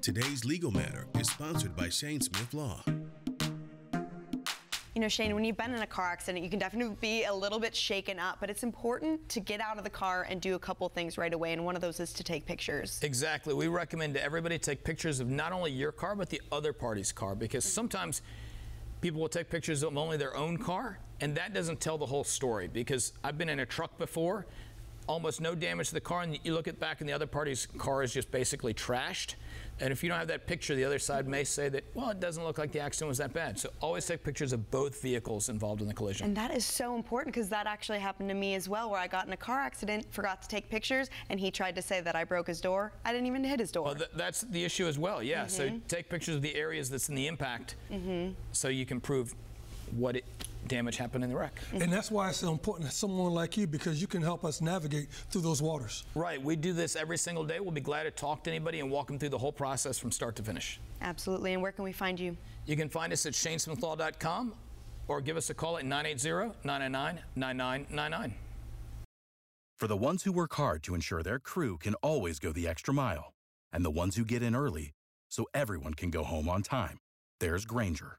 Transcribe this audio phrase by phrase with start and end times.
[0.00, 2.84] Today's Legal Matter is sponsored by Shane Smith Law.
[4.94, 7.34] You know, Shane, when you've been in a car accident, you can definitely be a
[7.34, 10.54] little bit shaken up, but it's important to get out of the car and do
[10.54, 11.52] a couple things right away.
[11.52, 13.00] And one of those is to take pictures.
[13.02, 13.54] Exactly.
[13.54, 17.10] We recommend to everybody take pictures of not only your car, but the other party's
[17.10, 17.74] car because mm-hmm.
[17.74, 18.22] sometimes
[19.00, 22.24] people will take pictures of only their own car, and that doesn't tell the whole
[22.24, 22.68] story.
[22.68, 24.46] Because I've been in a truck before,
[25.08, 27.66] almost no damage to the car, and you look at back and the other party's
[27.66, 29.34] car is just basically trashed.
[29.80, 32.18] And if you don't have that picture, the other side may say that, well, it
[32.18, 33.58] doesn't look like the accident was that bad.
[33.58, 36.26] So always take pictures of both vehicles involved in the collision.
[36.26, 39.06] And that is so important because that actually happened to me as well, where I
[39.06, 42.16] got in a car accident, forgot to take pictures, and he tried to say that
[42.16, 42.92] I broke his door.
[43.04, 43.84] I didn't even hit his door.
[43.84, 45.22] Well, th- that's the issue as well.
[45.22, 45.46] Yeah.
[45.46, 45.78] So mm-hmm.
[45.86, 48.32] take pictures of the areas that's in the impact, mm-hmm.
[48.52, 49.34] so you can prove
[49.92, 50.24] what it,
[50.66, 51.58] damage happened in the wreck.
[51.72, 54.60] And that's why it's so important to someone like you because you can help us
[54.60, 56.04] navigate through those waters.
[56.14, 56.40] Right.
[56.42, 57.60] We do this every single day.
[57.60, 60.12] We'll be glad to talk to anybody and walk them through the whole process from
[60.12, 60.78] start to finish.
[61.00, 61.54] Absolutely.
[61.54, 62.36] And where can we find you?
[62.66, 64.54] You can find us at shanesmithlaw.com
[65.08, 68.32] or give us a call at 980-999-9999.
[69.78, 72.92] For the ones who work hard to ensure their crew can always go the extra
[72.92, 73.32] mile,
[73.72, 74.92] and the ones who get in early
[75.30, 76.98] so everyone can go home on time,
[77.38, 78.18] there's Grainger,